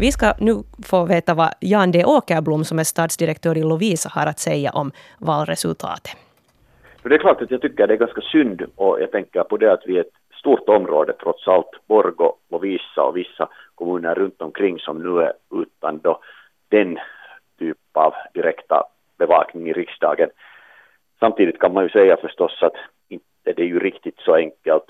Vi 0.00 0.12
ska 0.12 0.34
nu 0.38 0.54
få 0.84 1.04
veta 1.04 1.34
vad 1.34 1.50
Jan 1.60 1.90
D 1.90 2.04
Åkerblom, 2.04 2.64
som 2.64 2.78
är 2.78 2.84
stadsdirektör 2.84 3.58
i 3.58 3.62
Lovisa, 3.62 4.08
har 4.12 4.26
att 4.26 4.38
säga 4.38 4.70
om 4.70 4.92
valresultatet. 5.18 6.16
Det 7.02 7.14
är 7.14 7.18
klart 7.18 7.42
att 7.42 7.50
jag 7.50 7.60
tycker 7.60 7.86
det 7.86 7.94
är 7.94 7.98
ganska 7.98 8.20
synd 8.20 8.62
och 8.76 9.00
jag 9.00 9.10
tänker 9.10 9.42
på 9.42 9.56
det 9.56 9.72
att 9.72 9.82
vi 9.86 9.96
är 9.96 10.00
ett 10.00 10.38
stort 10.38 10.68
område 10.68 11.12
trots 11.22 11.48
allt, 11.48 11.70
Borgo, 11.88 12.32
Lovisa 12.50 13.02
och 13.02 13.16
vissa 13.16 13.48
kommuner 13.74 14.14
runt 14.14 14.42
omkring 14.42 14.78
som 14.78 14.98
nu 14.98 15.22
är 15.22 15.32
utan 15.62 15.98
då 15.98 16.20
den 16.68 16.98
typ 17.58 17.78
av 17.92 18.14
direkta 18.34 18.84
bevakning 19.22 19.68
i 19.68 19.72
riksdagen. 19.72 20.30
Samtidigt 21.20 21.58
kan 21.58 21.72
man 21.72 21.84
ju 21.84 21.90
säga 21.90 22.16
förstås 22.16 22.62
att 22.62 22.76
inte 23.08 23.52
det 23.56 23.62
är 23.62 23.66
ju 23.66 23.78
riktigt 23.78 24.18
så 24.18 24.34
enkelt 24.34 24.88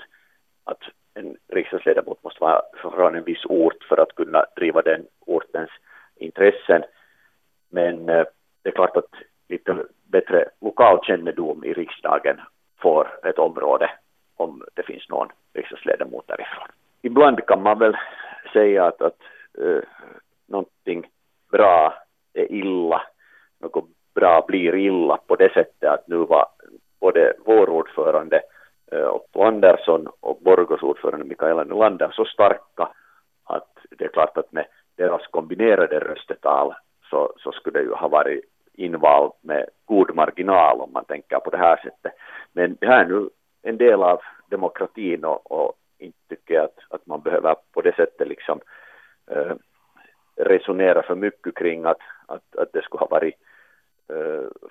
att 0.63 0.83
en 1.13 1.37
riksdagsledamot 1.47 2.23
måste 2.23 2.43
vara 2.43 2.61
från 2.81 3.15
en 3.15 3.23
viss 3.23 3.45
ort 3.45 3.83
för 3.89 3.97
att 3.97 4.15
kunna 4.15 4.45
driva 4.55 4.81
den 4.81 5.05
ortens 5.19 5.69
intressen. 6.15 6.83
Men 7.69 8.09
eh, 8.09 8.25
det 8.61 8.69
är 8.69 8.71
klart 8.71 8.97
att 8.97 9.13
lite 9.49 9.85
bättre 10.03 10.49
lokalkännedom 10.61 11.63
i 11.63 11.73
riksdagen 11.73 12.39
får 12.81 13.25
ett 13.25 13.39
område 13.39 13.89
om 14.35 14.63
det 14.73 14.83
finns 14.83 15.09
någon 15.09 15.27
riksdagsledamot 15.53 16.27
därifrån. 16.27 16.67
Ibland 17.01 17.45
kan 17.45 17.63
man 17.63 17.79
väl 17.79 17.97
säga 18.53 18.85
att, 18.85 19.01
att 19.01 19.21
uh, 19.59 19.81
någonting 20.47 21.07
bra 21.51 21.93
är 22.33 22.51
illa, 22.51 23.01
något 23.59 23.89
bra 24.13 24.41
blir 24.53 24.75
illa 24.75 25.17
på 25.27 25.35
det 25.35 25.53
sättet 25.53 25.89
att 25.89 26.07
nu 26.07 26.17
var 26.17 26.45
både 26.99 27.33
vår 27.45 27.69
ordförande 27.69 28.41
eh, 28.91 29.09
Otto 29.15 29.43
Andersson 29.43 30.07
och 30.19 30.37
Borgos 30.41 30.83
ordförande 30.83 31.25
Mikaela 31.25 31.63
Nylander 31.63 32.09
så 32.11 32.25
starka 32.25 32.89
att 33.43 33.73
det 33.89 34.05
är 34.05 34.09
klart 34.09 34.37
att 34.37 34.51
med 34.51 34.65
deras 34.95 35.27
kombinerade 35.27 35.99
röstetal 35.99 36.73
så, 37.09 37.33
så 37.37 37.51
skulle 37.51 37.79
det 37.79 37.85
ju 37.85 37.93
ha 37.93 38.07
varit 38.07 38.43
inval 38.73 39.31
med 39.41 39.65
god 39.85 40.15
marginal 40.15 40.81
om 40.81 40.93
man 40.93 41.05
tänker 41.05 41.39
på 41.39 41.49
det 41.49 41.57
här 41.57 41.77
sättet. 41.77 42.13
Men 42.51 42.77
det 42.79 42.87
här 42.87 43.05
är 43.05 43.09
nu 43.09 43.29
en 43.63 43.77
del 43.77 44.03
av 44.03 44.21
demokratin 44.49 45.25
och, 45.25 45.51
och 45.51 45.73
inte 45.97 46.17
tycker 46.29 46.53
jag 46.53 46.63
att, 46.63 46.79
att 46.89 47.05
man 47.05 47.21
behöver 47.21 47.55
på 47.73 47.81
det 47.81 47.95
sättet 47.95 48.27
liksom 48.27 48.59
eh, 49.31 49.55
resonera 50.35 51.01
för 51.01 51.15
mycket 51.15 51.55
kring 51.55 51.85
att, 51.85 52.01
att, 52.27 52.55
att 52.55 52.73
det 52.73 52.81
skulle 52.81 52.99
ha 52.99 53.07
varit 53.07 53.35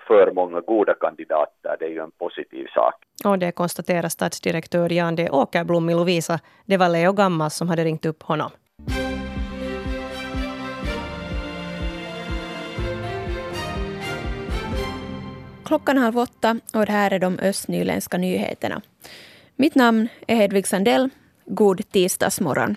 för 0.07 0.31
många 0.33 0.61
goda 0.61 0.93
kandidater. 0.93 1.75
Det 1.79 1.85
är 1.85 1.89
ju 1.89 1.99
en 1.99 2.11
positiv 2.11 2.67
sak. 2.73 2.93
Och 3.25 3.39
det 3.39 3.51
konstaterar 3.51 4.09
stadsdirektör 4.09 4.89
Jan 4.89 5.15
D 5.15 5.29
Åkerblom 5.31 5.89
i 5.89 5.93
Lovisa. 5.93 6.39
Det 6.65 6.77
var 6.77 6.89
Leo 6.89 7.13
Gammas 7.13 7.55
som 7.55 7.69
hade 7.69 7.83
ringt 7.83 8.05
upp 8.05 8.23
honom. 8.23 8.51
Klockan 15.65 15.97
halv 15.97 16.17
åtta 16.17 16.59
och 16.73 16.85
det 16.85 16.91
här 16.91 17.13
är 17.13 17.19
de 17.19 17.39
östnyländska 17.39 18.17
nyheterna. 18.17 18.81
Mitt 19.55 19.75
namn 19.75 20.07
är 20.27 20.35
Hedvig 20.35 20.67
Sandell. 20.67 21.09
God 21.45 21.89
tisdagsmorgon. 21.91 22.75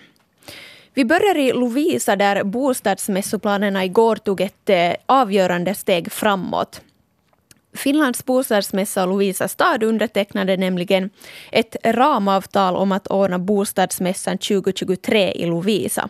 Vi 0.97 1.05
börjar 1.05 1.37
i 1.37 1.53
Lovisa 1.53 2.15
där 2.15 2.43
bostadsmässoplanerna 2.43 3.85
igår 3.85 4.15
tog 4.15 4.41
ett 4.41 4.69
eh, 4.69 4.93
avgörande 5.05 5.75
steg 5.75 6.11
framåt. 6.11 6.81
Finlands 7.73 8.25
bostadsmässa 8.25 9.03
och 9.03 9.09
Lovisa 9.09 9.47
stad 9.47 9.83
undertecknade 9.83 10.57
nämligen 10.57 11.09
ett 11.51 11.75
ramavtal 11.83 12.75
om 12.75 12.91
att 12.91 13.07
ordna 13.07 13.39
bostadsmässan 13.39 14.37
2023 14.37 15.31
i 15.31 15.45
Lovisa. 15.45 16.09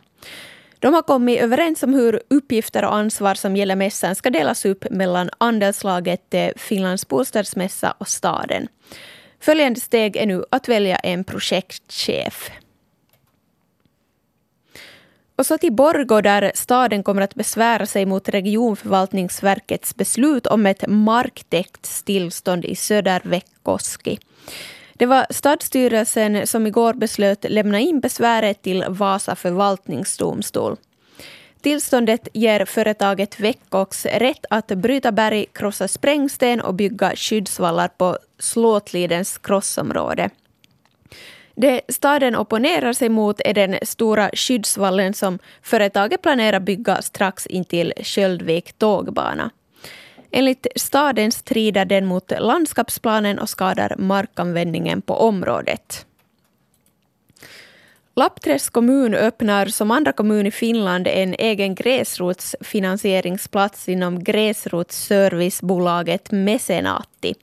De 0.79 0.93
har 0.93 1.01
kommit 1.01 1.41
överens 1.41 1.83
om 1.83 1.93
hur 1.93 2.21
uppgifter 2.29 2.85
och 2.85 2.95
ansvar 2.95 3.33
som 3.33 3.55
gäller 3.55 3.75
mässan 3.75 4.15
ska 4.15 4.29
delas 4.29 4.65
upp 4.65 4.85
mellan 4.91 5.29
andelslaget 5.37 6.33
eh, 6.33 6.49
Finlands 6.55 7.07
bostadsmässa 7.07 7.93
och 7.97 8.07
staden. 8.07 8.67
Följande 9.39 9.79
steg 9.79 10.17
är 10.17 10.25
nu 10.25 10.43
att 10.51 10.67
välja 10.67 10.95
en 10.95 11.23
projektchef. 11.23 12.51
Och 15.37 15.45
så 15.45 15.57
till 15.57 15.73
Borgå 15.73 16.21
där 16.21 16.51
staden 16.55 17.03
kommer 17.03 17.21
att 17.21 17.35
besvära 17.35 17.85
sig 17.85 18.05
mot 18.05 18.29
regionförvaltningsverkets 18.29 19.95
beslut 19.95 20.47
om 20.47 20.65
ett 20.65 20.87
marktäktstillstånd 20.87 22.65
i 22.65 22.75
Söderväckoski. 22.75 24.19
Det 24.93 25.05
var 25.05 25.25
stadsstyrelsen 25.29 26.47
som 26.47 26.67
igår 26.67 26.93
beslöt 26.93 27.45
lämna 27.49 27.79
in 27.79 27.99
besväret 27.99 28.61
till 28.61 28.85
Vasa 28.89 29.35
förvaltningsdomstol. 29.35 30.75
Tillståndet 31.61 32.27
ger 32.33 32.65
företaget 32.65 33.39
Veckox 33.39 34.05
rätt 34.05 34.45
att 34.49 34.67
bryta 34.67 35.11
berg, 35.11 35.45
krossa 35.53 35.87
sprängsten 35.87 36.61
och 36.61 36.73
bygga 36.73 37.15
skyddsvallar 37.15 37.87
på 37.87 38.17
Slåtlidens 38.39 39.37
krossområde. 39.37 40.29
Det 41.59 41.81
staden 41.89 42.35
opponerar 42.35 42.93
sig 42.93 43.09
mot 43.09 43.41
är 43.45 43.53
den 43.53 43.77
stora 43.81 44.29
skyddsvallen 44.33 45.13
som 45.13 45.39
företaget 45.61 46.21
planerar 46.21 46.59
bygga 46.59 47.01
strax 47.01 47.47
intill 47.47 47.93
Sköldvik 48.03 48.73
tågbana. 48.73 49.49
Enligt 50.31 50.67
staden 50.75 51.31
strider 51.31 51.85
den 51.85 52.05
mot 52.05 52.31
landskapsplanen 52.39 53.39
och 53.39 53.49
skadar 53.49 53.95
markanvändningen 53.97 55.01
på 55.01 55.13
området. 55.13 56.05
Lappträsk 58.15 58.73
kommun 58.73 59.13
öppnar 59.13 59.65
som 59.65 59.91
andra 59.91 60.11
kommun 60.11 60.45
i 60.45 60.51
Finland 60.51 61.07
en 61.07 61.33
egen 61.33 61.75
gräsrotsfinansieringsplats 61.75 63.89
inom 63.89 64.23
gräsrotsservicebolaget 64.23 66.31
Mecenati. 66.31 67.35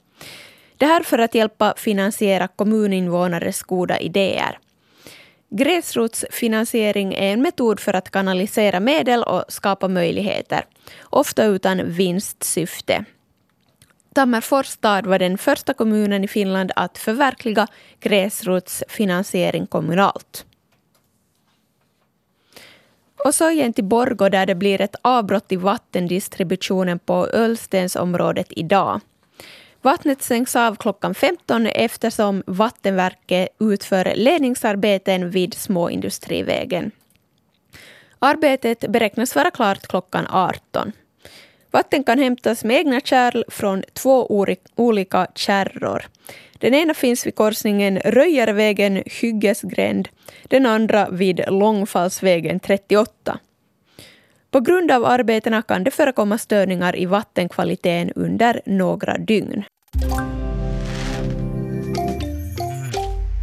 Det 0.76 0.86
här 0.86 1.02
för 1.02 1.18
att 1.18 1.34
hjälpa 1.34 1.74
finansiera 1.76 2.48
kommuninvånares 2.48 3.62
goda 3.62 3.98
idéer. 3.98 4.58
Gräsrotsfinansiering 5.50 7.14
är 7.14 7.32
en 7.32 7.42
metod 7.42 7.80
för 7.80 7.94
att 7.94 8.10
kanalisera 8.10 8.80
medel 8.80 9.22
och 9.22 9.44
skapa 9.48 9.88
möjligheter, 9.88 10.64
ofta 11.02 11.44
utan 11.44 11.90
vinstsyfte. 11.90 13.04
Tammerfors 14.14 14.66
stad 14.66 15.06
var 15.06 15.18
den 15.18 15.38
första 15.38 15.74
kommunen 15.74 16.24
i 16.24 16.28
Finland 16.28 16.72
att 16.76 16.98
förverkliga 16.98 17.66
gräsrotsfinansiering 18.00 19.66
kommunalt. 19.66 20.46
Och 23.24 23.34
så 23.34 23.50
igen 23.50 23.72
till 23.72 23.84
Borgå 23.84 24.28
där 24.28 24.46
det 24.46 24.54
blir 24.54 24.80
ett 24.80 24.96
avbrott 25.02 25.52
i 25.52 25.56
vattendistributionen 25.56 26.98
på 26.98 27.26
Ölstensområdet 27.26 28.46
idag. 28.50 29.00
Vattnet 29.84 30.22
sänks 30.22 30.56
av 30.56 30.76
klockan 30.76 31.14
15 31.14 31.66
eftersom 31.66 32.42
Vattenverket 32.46 33.48
utför 33.60 34.12
ledningsarbeten 34.16 35.30
vid 35.30 35.54
Småindustrivägen. 35.54 36.90
Arbetet 38.18 38.80
beräknas 38.88 39.36
vara 39.36 39.50
klart 39.50 39.86
klockan 39.86 40.26
18. 40.30 40.92
Vatten 41.70 42.04
kan 42.04 42.18
hämtas 42.18 42.64
med 42.64 42.76
egna 42.76 43.00
kärl 43.00 43.44
från 43.48 43.82
två 43.92 44.44
olika 44.76 45.26
kärror. 45.34 46.04
Den 46.52 46.74
ena 46.74 46.94
finns 46.94 47.26
vid 47.26 47.34
korsningen 47.34 47.98
Röjarvägen 47.98 49.02
Hyggesgränd, 49.06 50.08
den 50.42 50.66
andra 50.66 51.08
vid 51.10 51.44
Långfallsvägen 51.48 52.60
38. 52.60 53.38
På 54.50 54.60
grund 54.60 54.90
av 54.90 55.04
arbetena 55.04 55.62
kan 55.62 55.84
det 55.84 55.90
förekomma 55.90 56.38
störningar 56.38 56.96
i 56.96 57.06
vattenkvaliteten 57.06 58.12
under 58.14 58.60
några 58.66 59.18
dygn. 59.18 59.64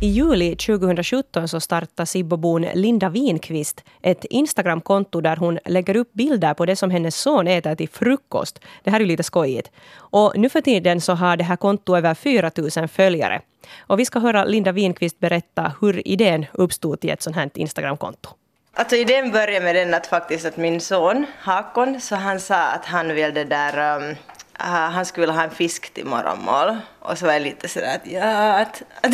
I 0.02 0.08
juli 0.08 0.56
2017 0.56 1.48
så 1.48 1.60
startade 1.60 2.06
Sibbobon 2.06 2.62
Linda 2.74 3.10
Winqvist 3.10 3.84
ett 4.02 4.26
Instagramkonto 4.26 5.22
där 5.22 5.36
hon 5.36 5.60
lägger 5.66 5.96
upp 5.96 6.14
bilder 6.14 6.54
på 6.54 6.66
det 6.66 6.76
som 6.76 6.92
hennes 6.92 7.16
son 7.16 7.48
äter 7.48 7.76
till 7.76 7.90
frukost. 7.90 8.60
Det 8.84 8.92
här 8.92 9.00
är 9.00 9.06
lite 9.06 9.24
skojigt. 9.24 9.72
Och 9.96 10.34
nu 10.36 10.50
för 10.50 10.62
tiden 10.62 11.02
så 11.02 11.14
har 11.14 11.38
det 11.38 11.44
här 11.44 11.56
kontot 11.56 11.98
över 11.98 12.14
4 12.14 12.52
000 12.78 12.88
följare. 12.88 13.42
Och 13.80 14.00
vi 14.00 14.06
ska 14.06 14.20
höra 14.20 14.46
Linda 14.46 14.72
Winqvist 14.72 15.20
berätta 15.20 15.74
hur 15.82 16.08
idén 16.08 16.46
uppstod 16.54 17.00
till 17.00 17.10
ett 17.10 17.22
sånt 17.22 17.36
här 17.36 17.50
Instagramkonto. 17.54 18.30
Alltså 18.74 18.96
idén 18.96 19.32
började 19.32 19.66
med 19.66 19.76
den 19.76 19.94
att 19.94 20.08
faktiskt 20.08 20.46
att 20.46 20.58
min 20.58 20.82
son 20.82 21.26
Hakon, 21.40 22.02
så 22.02 22.16
han 22.16 22.40
sa 22.40 22.56
att 22.56 22.86
han 22.86 23.16
vill 23.16 23.34
det 23.34 23.44
där 23.44 23.98
um, 23.98 24.16
Äh, 24.64 24.68
han 24.68 25.06
skulle 25.06 25.28
vilja 25.28 25.40
ha 25.40 25.44
en 25.44 25.56
fisk 25.56 25.94
till 25.94 26.06
morgonmål. 26.06 26.78
Och 27.00 27.18
så 27.18 27.26
var 27.26 27.34
jag 27.34 27.42
lite 27.42 27.68
sådär 27.68 27.96
att 27.96 28.12
ja, 28.12 28.60
att, 28.60 28.82
att, 29.02 29.14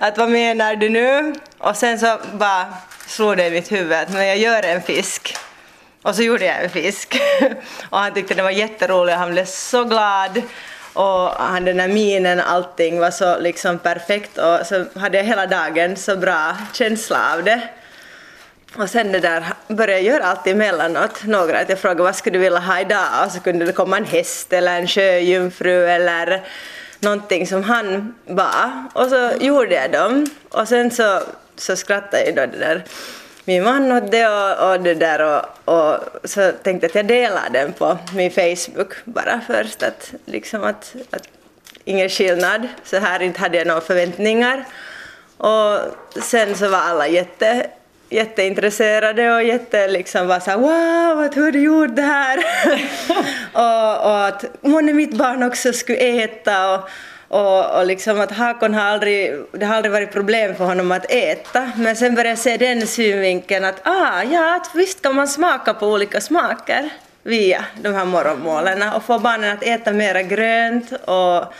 att 0.00 0.18
vad 0.18 0.30
menar 0.30 0.76
du 0.76 0.88
nu? 0.88 1.34
Och 1.58 1.76
sen 1.76 1.98
så 1.98 2.18
bara 2.32 2.66
slog 3.06 3.36
det 3.36 3.46
i 3.46 3.50
mitt 3.50 3.72
huvud 3.72 3.92
att 3.92 4.08
men 4.08 4.26
jag 4.26 4.38
gör 4.38 4.62
en 4.62 4.82
fisk. 4.82 5.36
Och 6.02 6.14
så 6.14 6.22
gjorde 6.22 6.44
jag 6.44 6.64
en 6.64 6.70
fisk. 6.70 7.20
och 7.90 7.98
han 7.98 8.14
tyckte 8.14 8.34
det 8.34 8.42
var 8.42 8.50
jätteroligt, 8.50 9.18
han 9.18 9.30
blev 9.30 9.44
så 9.44 9.84
glad. 9.84 10.42
Och 10.92 11.28
han, 11.28 11.64
den 11.64 11.76
där 11.76 11.88
minen, 11.88 12.40
allting 12.40 13.00
var 13.00 13.10
så 13.10 13.38
liksom 13.38 13.78
perfekt 13.78 14.38
och 14.38 14.66
så 14.66 14.84
hade 14.98 15.16
jag 15.16 15.24
hela 15.24 15.46
dagen 15.46 15.96
så 15.96 16.16
bra 16.16 16.56
känsla 16.72 17.34
av 17.34 17.44
det. 17.44 17.68
Och 18.76 18.90
sen 18.90 19.12
det 19.12 19.20
där 19.20 19.44
började 19.68 19.92
jag 19.92 20.02
göra 20.02 20.24
allt 20.24 20.46
emellanåt. 20.46 21.24
Några 21.24 21.58
att 21.58 21.68
jag 21.68 21.78
frågade 21.78 22.02
vad 22.02 22.16
skulle 22.16 22.38
du 22.38 22.42
vilja 22.42 22.58
ha 22.58 22.80
idag? 22.80 23.24
Och 23.26 23.32
så 23.32 23.40
kunde 23.40 23.64
det 23.64 23.72
komma 23.72 23.96
en 23.96 24.04
häst 24.04 24.52
eller 24.52 24.80
en 24.80 24.88
sjöjungfru 24.88 25.86
eller 25.86 26.42
någonting 27.00 27.46
som 27.46 27.62
han 27.64 28.14
bad. 28.26 28.70
Och 28.92 29.08
så 29.08 29.30
gjorde 29.40 29.74
jag 29.74 29.92
dem. 29.92 30.26
Och 30.48 30.68
sen 30.68 30.90
så, 30.90 31.20
så 31.56 31.76
skrattade 31.76 32.24
ju 32.24 32.32
då 32.32 32.46
det 32.46 32.58
där 32.58 32.84
min 33.44 33.64
man 33.64 33.92
åt 33.92 34.10
det 34.10 34.28
och, 34.28 34.70
och 34.70 34.80
det 34.80 34.94
där 34.94 35.20
och, 35.20 35.74
och 35.74 35.98
så 36.24 36.52
tänkte 36.62 36.84
jag 36.84 36.90
att 36.90 36.94
jag 36.94 37.06
delar 37.06 37.50
den 37.52 37.72
på 37.72 37.98
min 38.14 38.30
Facebook 38.30 38.94
bara 39.04 39.40
först. 39.46 39.82
Att 39.82 40.12
liksom 40.24 40.64
att, 40.64 40.94
att 41.10 41.28
ingen 41.84 42.08
skillnad. 42.08 42.68
Så 42.84 42.96
här 42.96 43.22
inte 43.22 43.40
hade 43.40 43.58
jag 43.58 43.66
några 43.66 43.80
förväntningar. 43.80 44.64
Och 45.36 45.78
sen 46.22 46.56
så 46.56 46.68
var 46.68 46.78
alla 46.78 47.08
jätte 47.08 47.66
jätteintresserade 48.12 49.34
och 49.34 49.42
jätte 49.42 49.88
liksom 49.88 50.26
var 50.26 50.40
såhär 50.40 50.58
wow, 50.58 51.24
att 51.24 51.36
hur 51.36 51.52
du 51.52 51.60
gjort 51.60 51.96
det 51.96 52.02
här? 52.02 52.38
och, 53.52 54.10
och 54.10 54.26
att 54.26 54.44
månne 54.60 54.92
mitt 54.92 55.14
barn 55.14 55.42
också 55.42 55.72
skulle 55.72 55.98
äta 55.98 56.74
och, 56.74 56.88
och, 57.28 57.78
och 57.78 57.86
liksom 57.86 58.20
att 58.20 58.30
Hakon 58.30 58.74
har 58.74 58.82
aldrig, 58.82 59.32
det 59.52 59.66
har 59.66 59.76
aldrig 59.76 59.92
varit 59.92 60.12
problem 60.12 60.54
för 60.54 60.64
honom 60.64 60.92
att 60.92 61.12
äta 61.12 61.72
men 61.76 61.96
sen 61.96 62.14
började 62.14 62.28
jag 62.28 62.38
se 62.38 62.56
den 62.56 62.86
synvinkeln 62.86 63.64
att 63.64 63.80
ah, 63.86 64.22
ja, 64.22 64.56
att 64.56 64.70
visst 64.74 65.02
kan 65.02 65.14
man 65.14 65.28
smaka 65.28 65.74
på 65.74 65.86
olika 65.86 66.20
smaker 66.20 66.90
via 67.22 67.64
de 67.82 67.94
här 67.94 68.04
morgonmålen 68.04 68.82
och 68.92 69.04
få 69.04 69.18
barnen 69.18 69.56
att 69.56 69.62
äta 69.62 69.92
mera 69.92 70.22
grönt 70.22 70.92
och, 71.04 71.54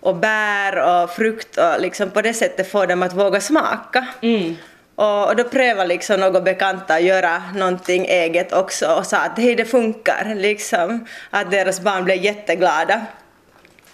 och 0.00 0.16
bär 0.16 0.76
och 0.76 1.10
frukt 1.10 1.58
och 1.58 1.80
liksom 1.80 2.10
på 2.10 2.22
det 2.22 2.34
sättet 2.34 2.72
få 2.72 2.86
dem 2.86 3.02
att 3.02 3.12
våga 3.12 3.40
smaka. 3.40 4.06
Mm. 4.20 4.56
Och, 4.96 5.36
då 5.36 5.44
prövade 5.44 5.88
liksom 5.88 6.20
några 6.20 6.40
bekanta 6.40 6.94
att 6.94 7.02
göra 7.02 7.42
någonting 7.54 8.06
eget 8.06 8.52
också 8.52 8.86
och 8.86 9.06
sa 9.06 9.16
att 9.16 9.38
hej 9.38 9.54
det 9.54 9.64
funkar 9.64 10.34
liksom. 10.34 11.06
Att 11.30 11.50
deras 11.50 11.80
barn 11.80 12.04
blev 12.04 12.16
jätteglada. 12.16 13.06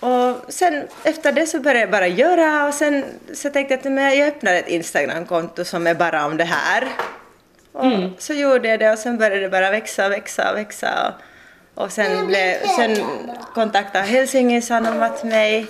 Och 0.01 0.53
sen 0.53 0.89
efter 1.05 1.33
det 1.33 1.47
så 1.47 1.61
började 1.61 1.81
jag 1.81 1.91
bara 1.91 2.07
göra 2.07 2.67
och 2.67 2.75
sen 2.75 3.05
så 3.35 3.51
tänkte 3.51 3.75
jag 3.75 3.99
att 3.99 4.17
jag 4.19 4.29
öppnar 4.29 4.55
ett 4.55 4.69
Instagramkonto 4.69 5.65
som 5.65 5.87
är 5.87 5.95
bara 5.95 6.27
om 6.27 6.37
det 6.37 6.45
här. 6.45 6.89
Och 7.73 7.85
mm. 7.85 8.11
så 8.19 8.35
gjorde 8.35 8.69
jag 8.69 8.81
det 8.81 8.91
och 8.91 8.99
sen 8.99 9.19
började 9.19 9.41
det 9.41 9.49
bara 9.49 9.71
växa 9.71 10.07
och 10.07 10.13
växa 10.13 10.51
och 10.51 10.57
växa. 10.57 11.15
Och, 11.75 11.85
och 11.85 11.93
sen, 11.93 12.27
blev, 12.27 12.57
sen 12.77 12.97
kontaktade 13.55 14.05
Helsingin 14.05 14.63
Sanomat 14.63 15.25
mig 15.25 15.67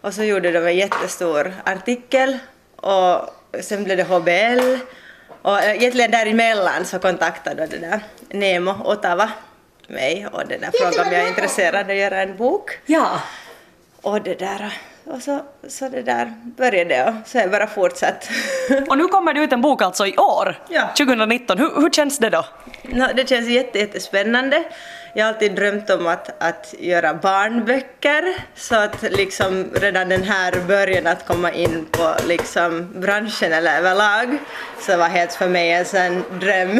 och 0.00 0.14
så 0.14 0.22
gjorde 0.22 0.52
de 0.52 0.66
en 0.66 0.76
jättestor 0.76 1.54
artikel 1.64 2.38
och 2.76 3.41
sen 3.60 3.84
blev 3.84 3.96
det 3.96 4.02
HBL 4.02 4.78
och 5.42 5.58
eh, 5.58 5.76
egentligen 5.76 6.10
däremellan 6.10 6.84
så 6.84 6.98
kontaktade 6.98 7.66
det 7.66 7.78
där 7.78 8.00
Nemo 8.28 8.74
Ottawa 8.84 9.30
mig 9.88 10.26
och 10.32 10.42
det 10.48 10.58
där 10.58 10.70
frågade 10.70 11.08
om 11.08 11.12
jag 11.12 11.22
är 11.22 11.28
intresserad 11.28 11.84
av 11.84 11.90
att 11.90 11.96
göra 11.96 12.22
en 12.22 12.36
bok. 12.36 12.78
Ja. 12.86 13.20
Och 14.02 14.22
det 14.22 14.38
där 14.38 14.72
och 15.04 15.22
så, 15.22 15.40
så 15.68 15.88
det 15.88 16.02
där 16.02 16.34
började 16.44 17.04
och 17.04 17.28
så 17.28 17.38
jag 17.38 17.50
bara 17.50 17.66
fortsatt. 17.66 18.28
Och 18.88 18.98
nu 18.98 19.04
kommer 19.04 19.34
det 19.34 19.40
ut 19.40 19.52
en 19.52 19.60
bok 19.60 19.82
alltså 19.82 20.06
i 20.06 20.16
år, 20.16 20.62
ja. 20.68 20.88
2019. 20.98 21.58
Hur, 21.58 21.80
hur 21.80 21.90
känns 21.90 22.18
det 22.18 22.30
då? 22.30 22.44
No, 22.82 23.06
det 23.14 23.28
känns 23.28 23.48
jättespännande. 23.48 24.64
Jag 25.14 25.24
har 25.24 25.32
alltid 25.32 25.54
drömt 25.54 25.90
om 25.90 26.06
att, 26.06 26.42
att 26.42 26.74
göra 26.78 27.14
barnböcker 27.14 28.34
så 28.54 28.76
att 28.76 29.02
liksom 29.02 29.70
redan 29.74 30.08
den 30.08 30.22
här 30.22 30.60
början 30.66 31.06
att 31.06 31.26
komma 31.26 31.52
in 31.52 31.86
på 31.90 32.14
liksom 32.26 33.00
branschen 33.00 33.52
eller 33.52 33.78
överlag 33.78 34.38
så 34.80 34.96
var 34.96 35.08
helt 35.08 35.32
för 35.32 35.48
mig 35.48 35.72
en 35.72 35.84
sån 35.84 36.24
dröm. 36.40 36.70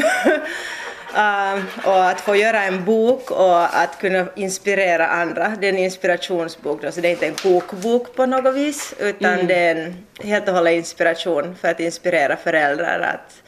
Uh, 1.14 1.64
och 1.88 2.04
att 2.08 2.20
få 2.20 2.36
göra 2.36 2.62
en 2.62 2.84
bok 2.84 3.30
och 3.30 3.78
att 3.78 3.98
kunna 4.00 4.26
inspirera 4.34 5.06
andra. 5.06 5.56
Det 5.60 5.66
är 5.66 5.72
en 5.72 5.78
inspirationsbok, 5.78 6.82
då, 6.82 6.92
så 6.92 7.00
det 7.00 7.08
är 7.08 7.12
inte 7.12 7.26
en 7.26 7.34
kokbok 7.34 8.16
på 8.16 8.26
något 8.26 8.54
vis 8.54 8.94
utan 8.98 9.32
mm. 9.32 9.46
det 9.46 9.54
är 9.54 9.76
en 9.76 10.06
helt 10.24 10.48
och 10.48 10.54
hållet 10.54 10.74
inspiration 10.74 11.56
för 11.60 11.68
att 11.68 11.80
inspirera 11.80 12.36
föräldrar 12.36 13.00
att, 13.00 13.41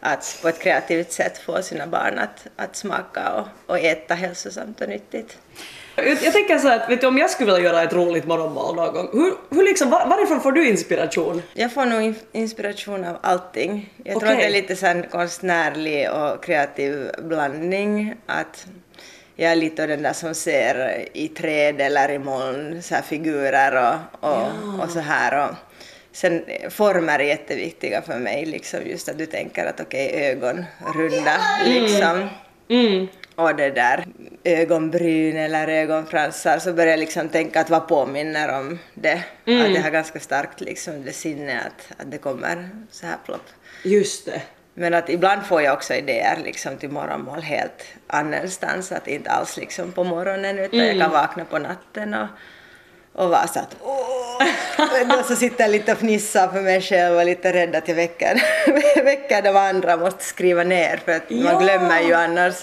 att 0.00 0.38
på 0.42 0.48
ett 0.48 0.58
kreativt 0.58 1.12
sätt 1.12 1.38
få 1.38 1.62
sina 1.62 1.86
barn 1.86 2.18
att, 2.18 2.46
att 2.56 2.76
smaka 2.76 3.32
och, 3.32 3.46
och 3.66 3.78
äta 3.78 4.14
hälsosamt 4.14 4.80
och 4.80 4.88
nyttigt. 4.88 5.38
Jag 5.96 6.32
tänker 6.32 6.58
så 6.58 6.68
att 6.68 6.90
vet 6.90 7.00
du, 7.00 7.06
om 7.06 7.18
jag 7.18 7.30
skulle 7.30 7.52
vilja 7.52 7.70
göra 7.70 7.82
ett 7.82 7.92
roligt 7.92 8.26
morgonmål 8.26 8.76
någon 8.76 8.94
gång, 8.94 9.08
hur, 9.12 9.34
hur 9.50 9.62
liksom, 9.62 9.90
var, 9.90 10.06
varifrån 10.06 10.40
får 10.40 10.52
du 10.52 10.68
inspiration? 10.68 11.42
Jag 11.54 11.72
får 11.72 11.86
nog 11.86 12.14
inspiration 12.32 13.04
av 13.04 13.16
allting. 13.20 13.92
Jag 14.04 14.16
okay. 14.16 14.28
tror 14.28 14.36
att 14.36 14.42
det 14.42 14.46
är 14.46 14.62
lite 14.62 14.76
så 14.76 15.02
konstnärlig 15.10 16.10
och 16.10 16.44
kreativ 16.44 17.10
blandning. 17.18 18.14
Att 18.26 18.66
jag 19.36 19.52
är 19.52 19.56
lite 19.56 19.82
av 19.82 19.88
den 19.88 20.02
där 20.02 20.12
som 20.12 20.34
ser 20.34 21.08
i 21.12 21.28
träd 21.28 21.80
eller 21.80 22.10
i 22.10 22.18
moln 22.18 22.82
så 22.82 22.94
här 22.94 23.02
figurer 23.02 23.74
och, 23.76 24.28
och, 24.30 24.40
ja. 24.40 24.84
och 24.84 24.90
så 24.90 25.00
här. 25.00 25.48
Och, 25.48 25.54
Sen 26.12 26.44
former 26.70 27.18
är 27.18 27.24
jätteviktiga 27.24 28.02
för 28.02 28.18
mig, 28.18 28.46
liksom 28.46 28.80
just 28.86 29.08
att 29.08 29.18
du 29.18 29.26
tänker 29.26 29.66
att 29.66 29.80
okej, 29.80 30.08
okay, 30.08 30.22
ögon 30.22 30.64
runda 30.94 31.36
liksom. 31.64 32.28
Mm. 32.68 32.86
Mm 32.86 33.08
och 33.40 33.56
det 33.56 33.70
där 33.70 34.06
ögonbryn 34.44 35.36
eller 35.36 35.68
ögonfransar 35.68 36.58
så 36.58 36.72
börjar 36.72 36.90
jag 36.90 37.00
liksom 37.00 37.28
tänka 37.28 37.60
att 37.60 37.70
vad 37.70 37.88
påminner 37.88 38.60
om 38.60 38.78
det. 38.94 39.22
Mm. 39.46 39.66
Att 39.66 39.74
jag 39.74 39.82
har 39.82 39.90
ganska 39.90 40.20
starkt 40.20 40.60
liksom 40.60 41.04
det 41.04 41.12
sinne 41.12 41.60
att, 41.60 42.00
att 42.00 42.10
det 42.10 42.18
kommer 42.18 42.70
så 42.90 43.06
här 43.06 43.16
plopp. 43.24 43.46
Just 43.84 44.26
det. 44.26 44.42
Men 44.74 44.94
att 44.94 45.08
ibland 45.08 45.46
får 45.46 45.62
jag 45.62 45.74
också 45.74 45.94
idéer 45.94 46.38
liksom 46.44 46.76
till 46.76 46.90
morgonmål 46.90 47.40
helt 47.40 47.84
annanstans, 48.06 48.92
att 48.92 49.08
inte 49.08 49.30
alls 49.30 49.56
liksom 49.56 49.92
på 49.92 50.04
morgonen 50.04 50.58
utan 50.58 50.80
mm. 50.80 50.98
jag 50.98 51.06
kan 51.06 51.12
vakna 51.12 51.44
på 51.44 51.58
natten 51.58 52.14
och 52.14 52.28
och 53.12 53.30
var 53.30 53.46
så 53.46 53.58
att 53.58 53.76
åh! 53.82 54.19
Så 55.28 55.36
sitter 55.36 55.64
jag 55.64 55.70
lite 55.70 55.92
och 55.92 55.98
fnissar 55.98 56.48
för 56.48 56.60
mig 56.60 56.80
själv 56.80 57.16
och 57.16 57.24
lite 57.24 57.52
rädd 57.52 57.76
att 57.76 57.88
jag 57.88 57.94
väcker, 57.94 58.42
väcker 59.04 59.42
de 59.42 59.56
andra, 59.56 59.96
måste 59.96 60.24
skriva 60.24 60.64
ner 60.64 60.96
för 61.04 61.12
att 61.12 61.22
ja. 61.28 61.52
man 61.52 61.62
glömmer 61.62 62.00
ju 62.00 62.14
annars, 62.14 62.54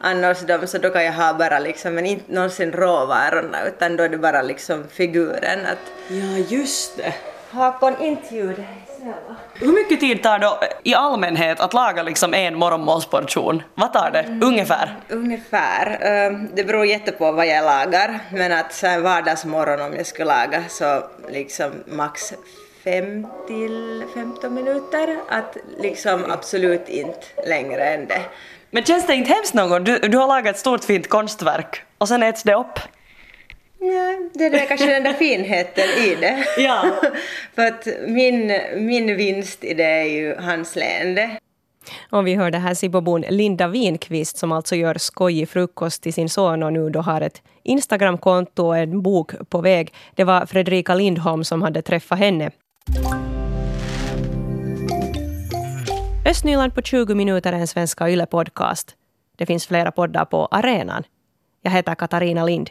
annars 0.00 0.40
dem 0.40 0.66
så 0.66 0.78
då 0.78 0.90
kan 0.90 1.04
jag 1.04 1.12
ha 1.12 1.34
bara 1.34 1.58
liksom, 1.58 1.94
men 1.94 2.06
inte 2.06 2.32
någonsin 2.32 2.72
råvarorna 2.72 3.64
utan 3.66 3.96
då 3.96 4.02
är 4.02 4.08
det 4.08 4.18
bara 4.18 4.42
liksom 4.42 4.84
figuren 4.88 5.66
att 5.66 5.78
Ja 6.08 6.44
just 6.48 6.96
det. 6.96 7.14
Hakon, 7.50 8.00
inte 8.00 8.34
ljud. 8.34 8.64
Hur 9.54 9.72
mycket 9.72 10.00
tid 10.00 10.22
tar 10.22 10.38
det 10.38 10.50
i 10.82 10.94
allmänhet 10.94 11.60
att 11.60 11.74
laga 11.74 12.02
liksom 12.02 12.34
en 12.34 12.54
morgonmålsportion? 12.54 13.62
Vad 13.74 13.92
tar 13.92 14.10
det 14.10 14.20
mm. 14.20 14.42
ungefär? 14.42 14.96
Ungefär. 15.08 15.98
Ehm, 16.00 16.48
det 16.54 16.64
beror 16.64 16.86
jätte 16.86 17.12
på 17.12 17.32
vad 17.32 17.46
jag 17.46 17.64
lagar, 17.64 18.18
men 18.32 18.52
att 18.52 18.72
så 18.72 18.86
en 18.86 19.02
vardagsmorgon 19.02 19.80
om 19.80 19.96
jag 19.96 20.06
skulle 20.06 20.34
laga 20.34 20.64
så 20.68 21.02
liksom 21.28 21.72
max 21.86 22.32
5 22.84 23.26
till 23.46 24.04
15 24.14 24.54
minuter. 24.54 25.16
Att 25.28 25.56
liksom 25.78 26.24
absolut 26.30 26.88
inte 26.88 27.26
längre 27.46 27.84
än 27.84 28.06
det. 28.06 28.20
Men 28.70 28.84
känns 28.84 29.06
det 29.06 29.14
inte 29.14 29.32
hemskt 29.32 29.54
någon 29.54 29.70
gång? 29.70 29.84
Du, 29.84 29.98
du 29.98 30.18
har 30.18 30.28
lagat 30.28 30.54
ett 30.54 30.60
stort 30.60 30.84
fint 30.84 31.08
konstverk 31.08 31.82
och 31.98 32.08
sen 32.08 32.22
äts 32.22 32.42
det 32.42 32.54
upp? 32.54 32.78
Det 34.32 34.44
är 34.44 34.66
kanske 34.66 34.86
den 34.86 35.02
där 35.02 35.12
finheten 35.12 35.84
i 35.84 36.14
det. 36.14 36.44
Ja. 36.58 36.84
För 37.54 37.66
att 37.66 37.88
min, 38.08 38.52
min 38.76 39.16
vinst 39.16 39.64
i 39.64 39.74
det 39.74 39.84
är 39.84 40.04
ju 40.04 40.36
hans 40.38 40.76
leende. 40.76 41.30
Och 42.10 42.26
vi 42.26 42.34
hörde 42.34 42.58
här 42.58 42.74
Sibobon 42.74 43.20
Linda 43.20 43.68
Winqvist 43.68 44.36
som 44.36 44.52
alltså 44.52 44.76
gör 44.76 44.94
skojig 44.98 45.48
frukost 45.48 46.02
till 46.02 46.14
sin 46.14 46.28
son 46.28 46.62
och 46.62 46.72
nu 46.72 46.90
då 46.90 47.00
har 47.00 47.20
ett 47.20 47.42
Instagramkonto 47.62 48.66
och 48.66 48.78
en 48.78 49.02
bok 49.02 49.32
på 49.48 49.60
väg. 49.60 49.94
Det 50.14 50.24
var 50.24 50.46
Fredrika 50.46 50.94
Lindholm 50.94 51.44
som 51.44 51.62
hade 51.62 51.82
träffat 51.82 52.18
henne. 52.18 52.50
Östnyland 56.26 56.74
på 56.74 56.82
20 56.82 57.14
minuter 57.14 57.52
är 57.52 57.56
en 57.56 57.66
svenska 57.66 58.08
YLE-podcast. 58.08 58.94
Det 59.36 59.46
finns 59.46 59.66
flera 59.66 59.90
poddar 59.90 60.24
på 60.24 60.46
arenan. 60.50 61.02
Jag 61.62 61.70
heter 61.70 61.94
Katarina 61.94 62.44
Lind. 62.44 62.70